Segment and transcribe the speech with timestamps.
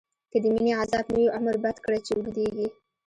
[0.31, 2.67] که دمينی عذاب نه وی، عمر بد کړی چی اوږديږی